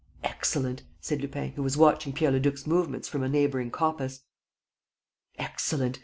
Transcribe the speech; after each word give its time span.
"Excellent!" 0.23 0.81
said 0.99 1.21
Lupin, 1.21 1.51
who 1.51 1.61
was 1.61 1.77
watching 1.77 2.11
Pierre 2.11 2.31
Leduc's 2.31 2.65
movements 2.65 3.07
from 3.07 3.21
a 3.21 3.29
neighboring 3.29 3.69
coppice. 3.69 4.21
"Excellent! 5.37 5.99